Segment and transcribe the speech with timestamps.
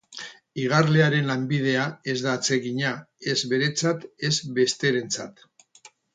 [0.59, 2.95] Igarlearen lanbidea ez da atsegina,
[3.35, 5.47] ez beretzat ez besterentzat.